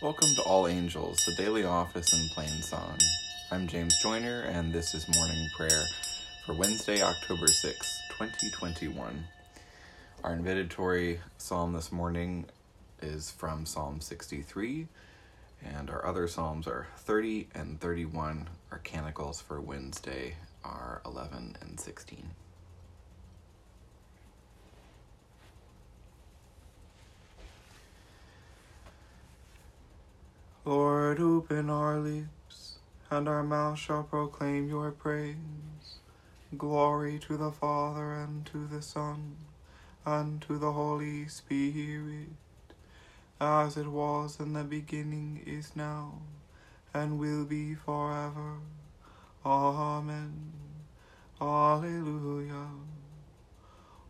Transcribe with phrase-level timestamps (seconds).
[0.00, 2.98] Welcome to All Angels, the daily office in plain song.
[3.50, 5.86] I'm James Joyner, and this is morning prayer
[6.46, 9.24] for Wednesday, October 6, 2021.
[10.22, 12.46] Our invitatory psalm this morning
[13.02, 14.86] is from Psalm 63,
[15.64, 18.48] and our other psalms are 30 and 31.
[18.70, 22.30] Our canticles for Wednesday are 11 and 16.
[30.68, 32.76] Lord, open our lips,
[33.10, 36.00] and our mouth shall proclaim your praise.
[36.58, 39.36] Glory to the Father, and to the Son,
[40.04, 42.36] and to the Holy Spirit,
[43.40, 46.20] as it was in the beginning, is now,
[46.92, 48.58] and will be forever.
[49.46, 50.52] Amen.
[51.40, 52.68] Alleluia.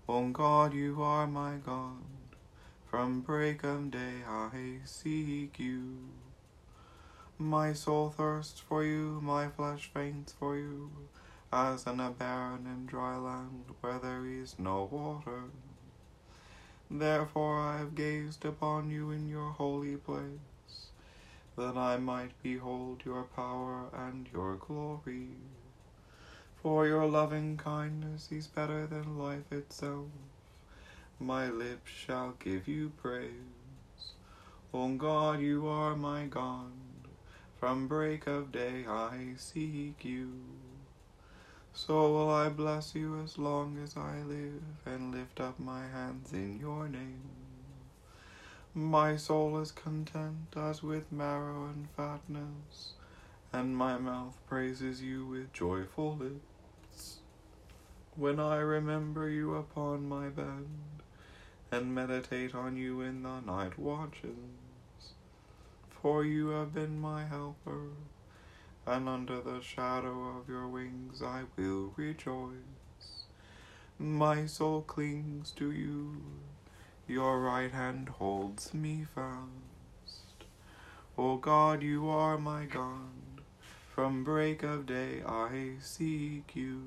[0.09, 2.03] O God, you are my God.
[2.91, 5.99] From break of day I seek you.
[7.41, 10.91] My soul thirsts for you, my flesh faints for you,
[11.53, 15.45] as in a barren and dry land where there is no water.
[16.91, 20.91] Therefore I have gazed upon you in your holy place,
[21.57, 25.29] that I might behold your power and your glory.
[26.61, 30.09] For your loving kindness is better than life itself.
[31.21, 34.15] My lips shall give you praise.
[34.75, 36.88] O God, you are my God.
[37.59, 40.33] From break of day I seek you.
[41.73, 46.33] So will I bless you as long as I live, and lift up my hands
[46.33, 47.31] in your name.
[48.75, 52.93] My soul is content as with marrow and fatness,
[53.53, 57.19] and my mouth praises you with joyful lips.
[58.15, 60.69] When I remember you upon my bed,
[61.73, 64.68] and meditate on you in the night watches,
[66.01, 67.91] for you have been my helper,
[68.87, 73.25] and under the shadow of your wings I will rejoice.
[73.99, 76.23] My soul clings to you,
[77.09, 80.45] your right hand holds me fast.
[81.17, 83.43] O God, you are my God,
[83.93, 86.83] from break of day I seek you.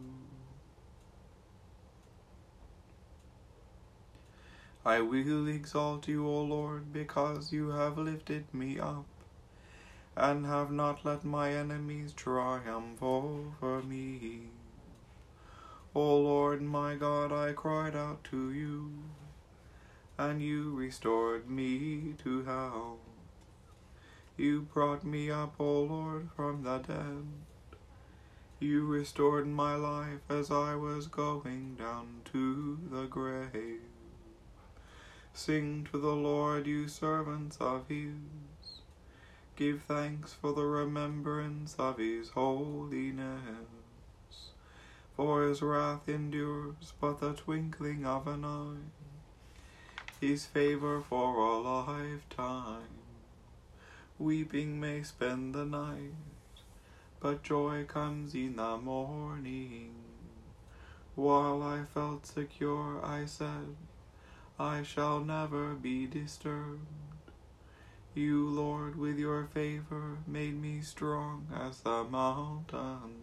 [4.84, 9.06] I will exalt you, O Lord, because you have lifted me up,
[10.16, 14.50] and have not let my enemies triumph over me.
[15.94, 18.92] O Lord my God, I cried out to you,
[20.18, 22.98] and you restored me to health.
[24.36, 27.28] You brought me up, O Lord, from the dead.
[28.60, 33.91] You restored my life as I was going down to the grave.
[35.34, 38.14] Sing to the Lord, you servants of his.
[39.56, 43.68] Give thanks for the remembrance of his holiness.
[45.16, 48.90] For his wrath endures but the twinkling of an eye,
[50.20, 53.00] his favor for a lifetime.
[54.18, 56.16] Weeping may spend the night,
[57.20, 59.96] but joy comes in the morning.
[61.16, 63.76] While I felt secure, I said,
[64.62, 66.86] I shall never be disturbed.
[68.14, 73.16] You, Lord, with your favor made me strong as the mountains.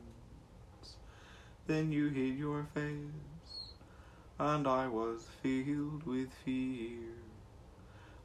[1.68, 3.74] Then you hid your face,
[4.36, 7.14] and I was filled with fear.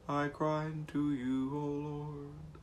[0.08, 2.58] I cried to you, O Lord.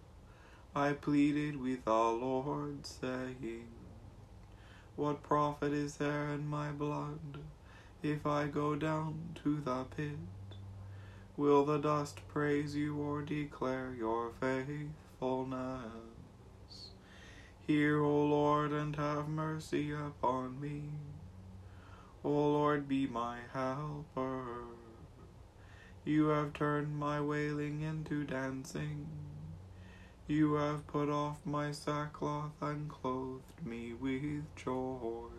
[0.76, 3.70] I pleaded with the Lord, saying,
[4.98, 7.40] What profit is there in my blood
[8.04, 10.18] if I go down to the pit?
[11.42, 15.82] Will the dust praise you or declare your faithfulness?
[17.66, 20.84] Hear, O Lord, and have mercy upon me.
[22.24, 24.66] O Lord, be my helper.
[26.06, 29.08] You have turned my wailing into dancing.
[30.28, 35.32] You have put off my sackcloth and clothed me with joy.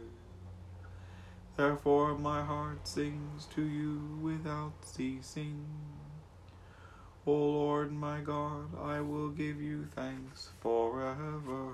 [1.57, 5.92] Therefore my heart sings to you without ceasing.
[7.25, 11.71] O Lord my God, I will give you thanks forever.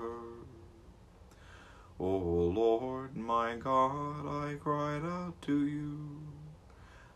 [1.99, 6.21] O Lord my God, I cried out to you,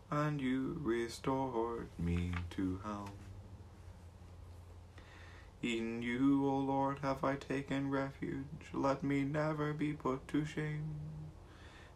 [0.09, 3.11] and you restored me to health.
[5.61, 8.73] In you, O Lord, have I taken refuge.
[8.73, 10.95] Let me never be put to shame.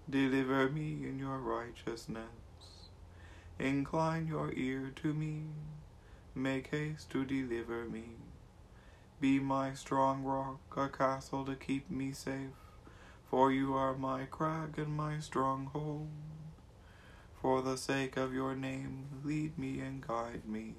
[0.07, 2.21] Deliver me in your righteousness.
[3.59, 5.47] Incline your ear to me.
[6.37, 8.09] Make haste to deliver me.
[9.19, 12.53] Be my strong rock, a castle to keep me safe,
[13.27, 16.09] for you are my crag and my stronghold.
[17.41, 20.75] For the sake of your name, lead me and guide me.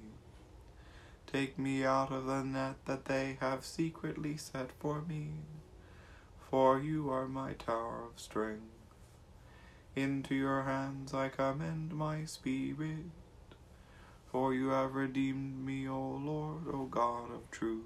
[1.27, 5.31] Take me out of the net that they have secretly set for me,
[6.49, 8.63] for you are my tower of strength.
[9.93, 13.11] Into your hands I commend my spirit,
[14.31, 17.83] for you have redeemed me, O Lord, O God of truth.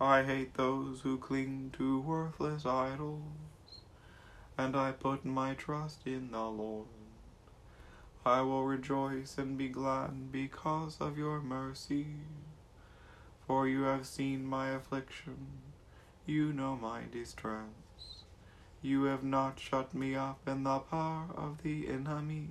[0.00, 3.22] I hate those who cling to worthless idols,
[4.58, 6.86] and I put my trust in the Lord.
[8.24, 12.06] I will rejoice and be glad because of your mercy,
[13.46, 15.46] for you have seen my affliction,
[16.26, 17.66] you know my distress.
[18.80, 22.48] You have not shut me up in the power of the enemy.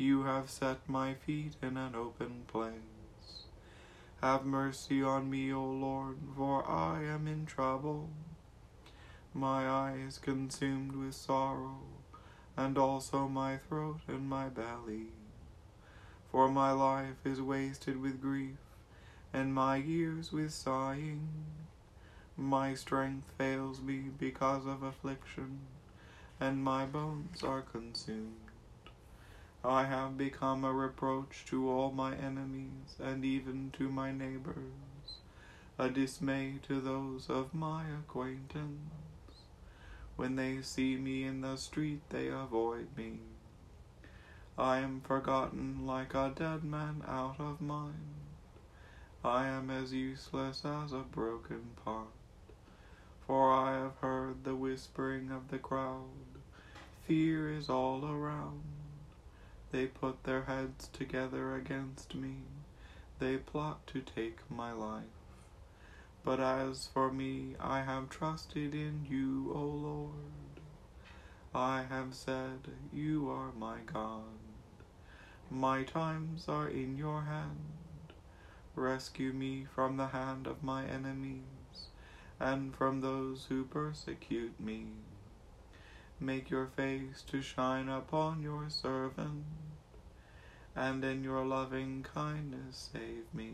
[0.00, 3.46] You have set my feet in an open place.
[4.22, 8.08] Have mercy on me, O Lord, for I am in trouble.
[9.34, 11.80] My eye is consumed with sorrow,
[12.56, 15.08] and also my throat and my belly.
[16.30, 18.58] For my life is wasted with grief,
[19.32, 21.28] and my years with sighing.
[22.36, 25.58] My strength fails me because of affliction,
[26.38, 28.47] and my bones are consumed.
[29.64, 35.18] I have become a reproach to all my enemies, and even to my neighbors,
[35.78, 38.92] a dismay to those of my acquaintance.
[40.16, 43.20] When they see me in the street, they avoid me.
[44.56, 48.14] I am forgotten like a dead man out of mind.
[49.24, 52.08] I am as useless as a broken pot
[53.28, 56.08] for I have heard the whispering of the crowd.
[57.06, 58.77] Fear is all around.
[59.70, 62.42] They put their heads together against me.
[63.18, 65.04] They plot to take my life.
[66.24, 70.12] But as for me, I have trusted in you, O Lord.
[71.54, 74.22] I have said, You are my God.
[75.50, 78.12] My times are in your hand.
[78.74, 81.88] Rescue me from the hand of my enemies
[82.38, 84.88] and from those who persecute me.
[86.20, 89.44] Make your face to shine upon your servant,
[90.74, 93.52] and in your loving kindness save me.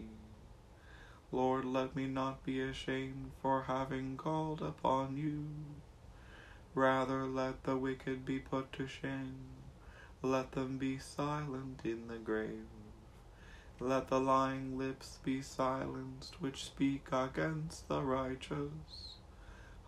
[1.31, 5.47] Lord, let me not be ashamed for having called upon you.
[6.75, 9.45] Rather, let the wicked be put to shame.
[10.23, 12.65] Let them be silent in the grave.
[13.79, 19.14] Let the lying lips be silenced which speak against the righteous,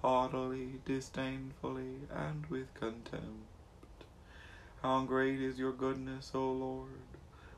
[0.02, 3.46] haughtily, disdainfully, and with contempt.
[4.82, 7.00] How great is your goodness, O Lord,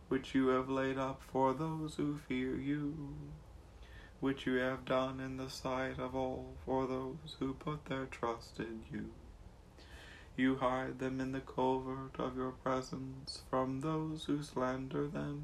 [0.09, 3.15] which you have laid up for those who fear you,
[4.21, 8.59] which you have done in the sight of all for those who put their trust
[8.59, 9.11] in you.
[10.37, 15.43] You hide them in the covert of your presence from those who slander them.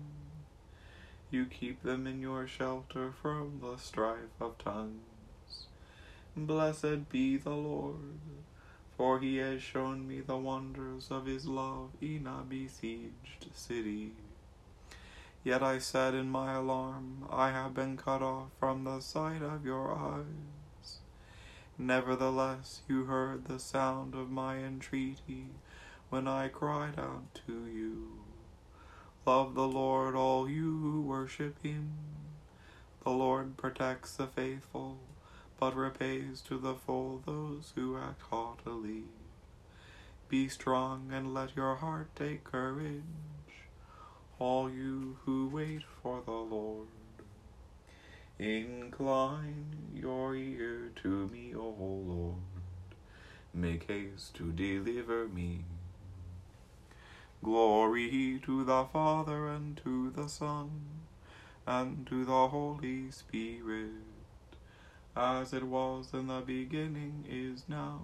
[1.30, 5.13] You keep them in your shelter from the strife of tongues.
[6.36, 8.18] Blessed be the Lord,
[8.96, 14.14] for he has shown me the wonders of his love in a besieged city.
[15.44, 19.64] Yet I said in my alarm, I have been cut off from the sight of
[19.64, 20.98] your eyes.
[21.78, 25.50] Nevertheless, you heard the sound of my entreaty
[26.08, 28.24] when I cried out to you.
[29.24, 31.92] Love the Lord, all you who worship him.
[33.04, 34.98] The Lord protects the faithful,
[35.58, 39.04] but repays to the full those who act haughtily.
[40.28, 43.02] Be strong and let your heart take courage,
[44.38, 46.88] all you who wait for the Lord.
[48.38, 52.42] Incline your ear to me, O Lord.
[53.52, 55.64] Make haste to deliver me.
[57.44, 60.70] Glory to the Father, and to the Son,
[61.66, 64.13] and to the Holy Spirit,
[65.16, 68.00] as it was in the beginning, is now,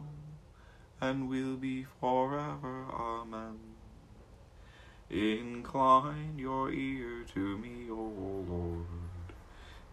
[1.01, 2.85] and will be forever.
[2.93, 3.59] Amen.
[5.11, 8.87] Incline your ear to me, O Lord.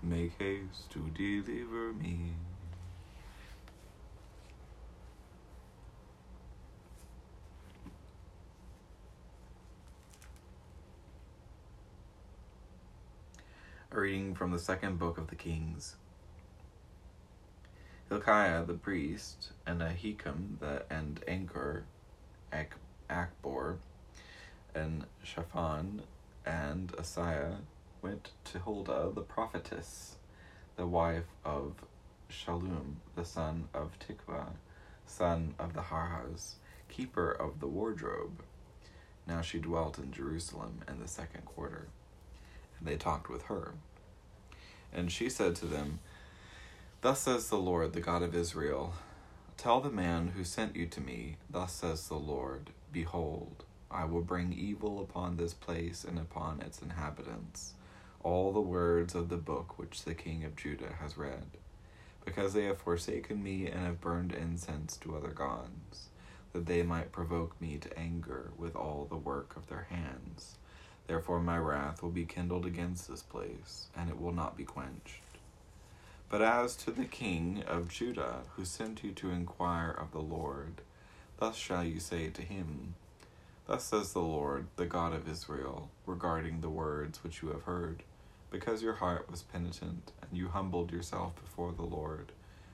[0.03, 2.33] Make haste to deliver me.
[13.91, 15.95] A reading from the second book of the Kings.
[18.09, 21.83] Hilkiah the priest, and Ahikam the and Anchor,
[22.53, 22.77] Ak-
[23.09, 23.77] Achbor,
[24.73, 26.03] and Shaphan
[26.45, 27.57] and Asaiah
[28.01, 30.15] went to Huldah the prophetess,
[30.77, 31.73] the wife of
[32.31, 34.51] Shallum, the son of Tikvah,
[35.05, 36.53] son of the Harhas,
[36.87, 38.41] keeper of the wardrobe.
[39.27, 41.87] Now she dwelt in Jerusalem in the second quarter.
[42.79, 43.73] And they talked with her.
[44.93, 45.99] And she said to them,
[47.01, 48.93] Thus says the Lord, the God of Israel
[49.55, 54.23] Tell the man who sent you to me, Thus says the Lord, Behold, I will
[54.23, 57.73] bring evil upon this place and upon its inhabitants,
[58.23, 61.45] all the words of the book which the king of Judah has read,
[62.25, 66.09] because they have forsaken me and have burned incense to other gods,
[66.51, 70.55] that they might provoke me to anger with all the work of their hands.
[71.05, 75.21] Therefore my wrath will be kindled against this place, and it will not be quenched.
[76.29, 80.81] But as to the king of Judah, who sent you to inquire of the Lord,
[81.39, 82.95] thus shall you say to him,
[83.65, 88.03] Thus says the Lord, the God of Israel, regarding the words which you have heard,
[88.51, 92.33] because your heart was penitent, and you humbled yourself before the Lord,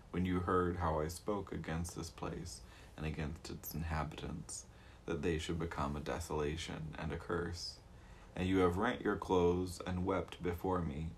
[0.09, 2.61] when you heard how I spoke against this place
[2.97, 4.65] and against its inhabitants,
[5.05, 7.73] that they should become a desolation and a curse.
[8.35, 11.09] And you have rent your clothes and wept before me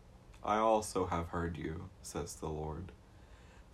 [0.46, 2.92] I also have heard you, says the Lord.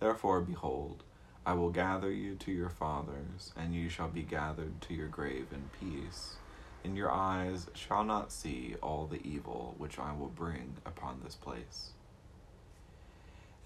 [0.00, 1.04] Therefore, behold,
[1.44, 5.48] I will gather you to your fathers, and you shall be gathered to your grave
[5.52, 6.36] in peace.
[6.82, 11.34] And your eyes shall not see all the evil which I will bring upon this
[11.34, 11.90] place.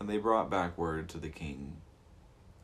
[0.01, 1.77] And they brought back word to the king.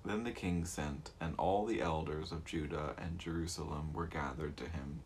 [0.04, 4.64] Then the king sent, and all the elders of Judah and Jerusalem were gathered to
[4.64, 5.02] him.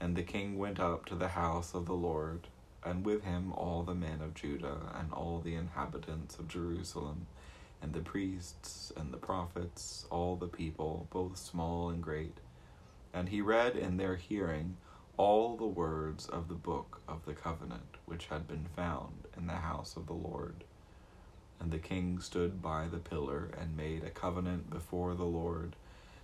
[0.00, 2.48] And the king went up to the house of the Lord
[2.86, 7.26] and with him all the men of Judah and all the inhabitants of Jerusalem,
[7.82, 12.38] and the priests and the prophets, all the people, both small and great.
[13.12, 14.76] And he read in their hearing
[15.16, 19.54] all the words of the book of the covenant which had been found in the
[19.54, 20.64] house of the Lord.
[21.58, 25.74] And the king stood by the pillar and made a covenant before the Lord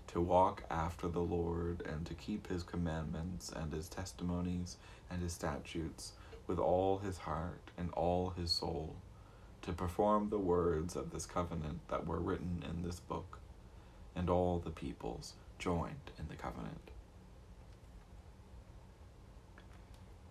[0.09, 4.77] to walk after the Lord and to keep his commandments and his testimonies
[5.11, 6.13] and his statutes
[6.47, 8.97] with all his heart and all his soul,
[9.63, 13.39] to perform the words of this covenant that were written in this book,
[14.15, 16.91] and all the peoples joined in the covenant.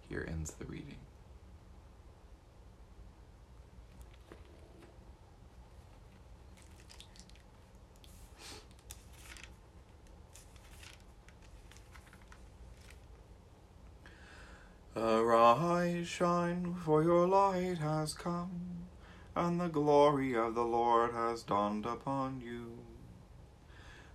[0.10, 0.98] Here ends the reading.
[14.96, 18.50] Arise, shine, for your light has come,
[19.34, 22.78] and the glory of the Lord has dawned upon you.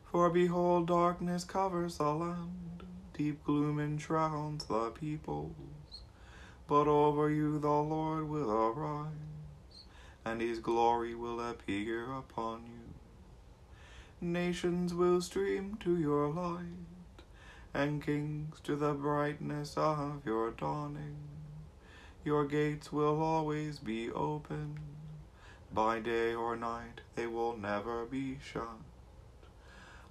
[0.04, 2.82] For behold, darkness covers the land,
[3.14, 6.02] deep gloom enshrouds the peoples.
[6.68, 9.84] But over you the Lord will arise,
[10.26, 14.28] and his glory will appear upon you.
[14.28, 16.95] Nations will stream to your light
[17.76, 21.18] and kings to the brightness of your dawning.
[22.24, 24.78] Your gates will always be open.
[25.74, 28.80] By day or night they will never be shut.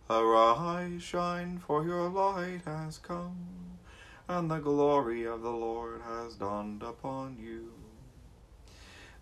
[0.07, 3.79] Arise, shine, for your light has come,
[4.29, 7.72] and the glory of the Lord has dawned upon you.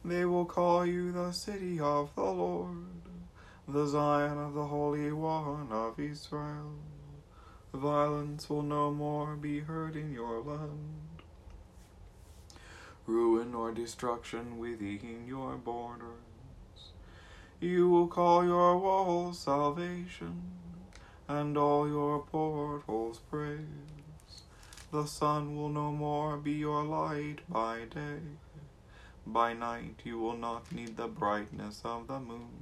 [0.04, 3.04] They will call you the city of the Lord,
[3.70, 6.74] the Zion of the Holy One of Israel.
[7.74, 11.24] Violence will no more be heard in your land.
[13.08, 16.92] Ruin or destruction within your borders.
[17.60, 20.52] You will call your walls salvation,
[21.28, 24.44] and all your portals praise.
[24.92, 28.20] The sun will no more be your light by day.
[29.26, 32.62] By night you will not need the brightness of the moon.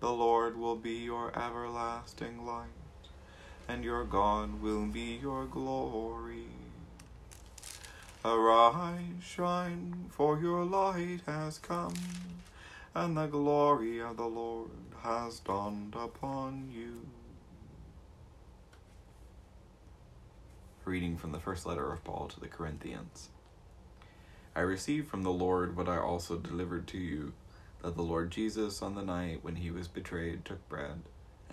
[0.00, 2.83] The Lord will be your everlasting light
[3.68, 6.48] and your God will be your glory.
[8.24, 11.94] Arise, shine, for your light has come,
[12.94, 14.70] and the glory of the Lord
[15.02, 17.06] has dawned upon you.
[20.84, 23.30] Reading from the first letter of Paul to the Corinthians.
[24.54, 27.32] I received from the Lord what I also delivered to you
[27.82, 31.02] that the Lord Jesus, on the night when he was betrayed, took bread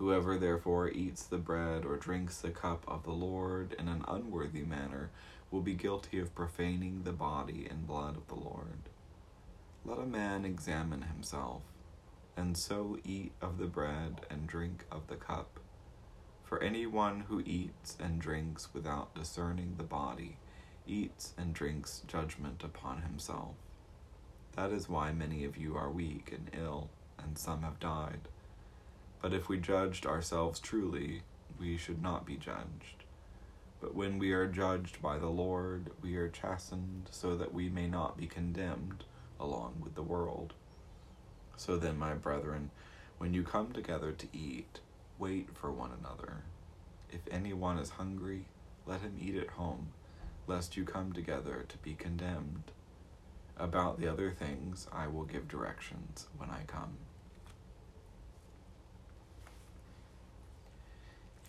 [0.00, 4.62] Whoever therefore eats the bread or drinks the cup of the Lord in an unworthy
[4.62, 5.10] manner
[5.50, 8.88] will be guilty of profaning the body and blood of the Lord.
[9.84, 11.60] Let a man examine himself,
[12.34, 15.60] and so eat of the bread and drink of the cup.
[16.44, 20.38] For anyone who eats and drinks without discerning the body
[20.86, 23.54] eats and drinks judgment upon himself.
[24.56, 26.88] That is why many of you are weak and ill,
[27.22, 28.20] and some have died.
[29.20, 31.22] But if we judged ourselves truly,
[31.58, 33.04] we should not be judged.
[33.80, 37.86] But when we are judged by the Lord, we are chastened so that we may
[37.86, 39.04] not be condemned
[39.38, 40.54] along with the world.
[41.56, 42.70] So then, my brethren,
[43.18, 44.80] when you come together to eat,
[45.18, 46.44] wait for one another.
[47.10, 48.46] If anyone is hungry,
[48.86, 49.88] let him eat at home,
[50.46, 52.72] lest you come together to be condemned.
[53.58, 56.96] About the other things, I will give directions when I come.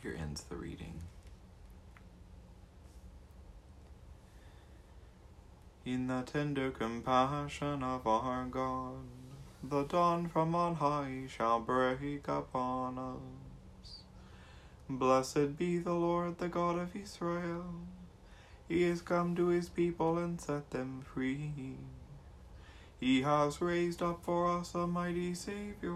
[0.01, 0.99] Here ends the reading.
[5.85, 9.03] In the tender compassion of our God,
[9.63, 13.99] the dawn from on high shall break upon us.
[14.89, 17.65] Blessed be the Lord, the God of Israel.
[18.67, 21.77] He has come to his people and set them free.
[22.99, 25.95] He has raised up for us a mighty Savior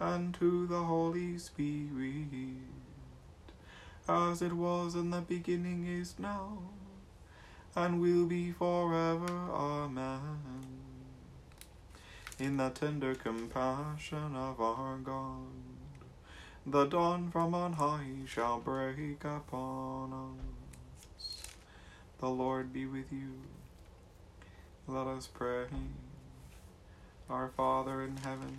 [0.00, 2.28] and to the Holy Spirit,
[4.08, 6.58] as it was in the beginning, is now,
[7.74, 9.32] and will be forever.
[9.50, 10.38] Amen.
[12.38, 15.46] In the tender compassion of our God,
[16.66, 21.42] the dawn from on high shall break upon us.
[22.18, 23.34] The Lord be with you.
[24.86, 25.66] Let us pray.
[27.30, 28.58] Our Father in heaven,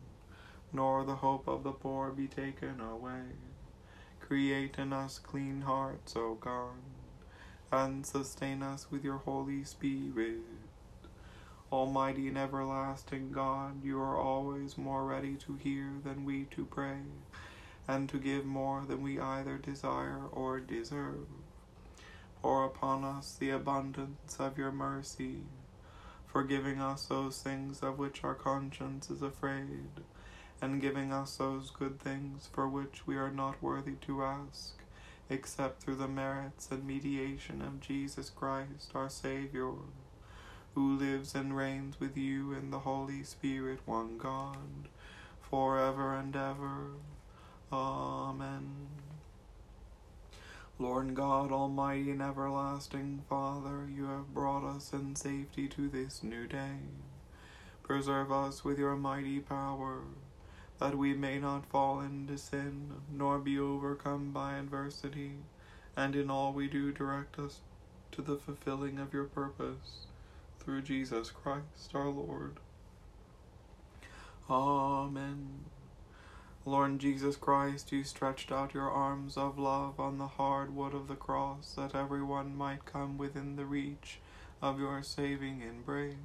[0.73, 3.23] nor the hope of the poor be taken away.
[4.19, 6.79] Create in us clean hearts, O God,
[7.71, 10.39] and sustain us with your Holy Spirit.
[11.71, 16.99] Almighty and everlasting God, you are always more ready to hear than we to pray,
[17.87, 21.27] and to give more than we either desire or deserve.
[22.41, 25.43] Pour upon us the abundance of your mercy,
[26.25, 30.01] forgiving us those things of which our conscience is afraid
[30.61, 34.75] and giving us those good things for which we are not worthy to ask,
[35.29, 39.77] except through the merits and mediation of Jesus Christ, our Saviour,
[40.75, 44.87] who lives and reigns with you in the Holy Spirit, one God,
[45.41, 46.91] for ever and ever.
[47.73, 48.87] Amen.
[50.77, 56.47] Lord God, Almighty and everlasting Father, you have brought us in safety to this new
[56.47, 56.77] day.
[57.83, 60.01] Preserve us with your mighty power
[60.81, 65.33] that we may not fall into sin, nor be overcome by adversity,
[65.95, 67.59] and in all we do direct us
[68.11, 70.07] to the fulfilling of your purpose,
[70.59, 72.55] through Jesus Christ our Lord.
[74.49, 75.65] Amen.
[76.65, 81.07] Lord Jesus Christ, you stretched out your arms of love on the hard wood of
[81.07, 84.17] the cross, that everyone might come within the reach
[84.63, 86.15] of your saving embrace.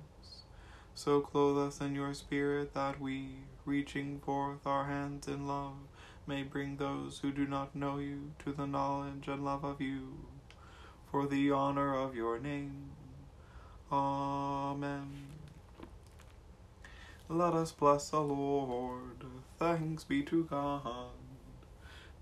[0.98, 3.28] So clothe us in your Spirit that we,
[3.66, 5.74] reaching forth our hands in love,
[6.26, 10.14] may bring those who do not know you to the knowledge and love of you,
[11.10, 12.92] for the honor of your name.
[13.92, 15.26] Amen.
[17.28, 19.22] Let us bless the Lord.
[19.58, 21.10] Thanks be to God.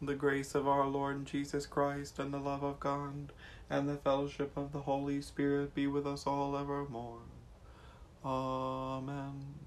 [0.03, 3.33] The grace of our Lord Jesus Christ, and the love of God,
[3.71, 7.21] and the fellowship of the Holy Spirit be with us all evermore.
[8.25, 9.63] Amen.